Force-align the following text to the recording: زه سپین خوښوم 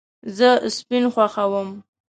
زه 0.37 0.49
سپین 0.75 1.05
خوښوم 1.13 1.69